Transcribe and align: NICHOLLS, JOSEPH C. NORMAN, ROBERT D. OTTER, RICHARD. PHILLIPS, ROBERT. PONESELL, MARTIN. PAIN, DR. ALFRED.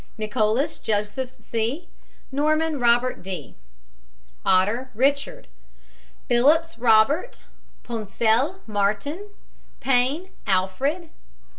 NICHOLLS, 0.17 0.79
JOSEPH 0.79 1.39
C. 1.39 1.87
NORMAN, 2.31 2.79
ROBERT 2.79 3.21
D. 3.21 3.55
OTTER, 4.43 4.89
RICHARD. 4.95 5.47
PHILLIPS, 6.27 6.79
ROBERT. 6.79 7.43
PONESELL, 7.83 8.61
MARTIN. 8.65 9.29
PAIN, 9.79 10.23
DR. 10.47 10.51
ALFRED. 10.51 11.09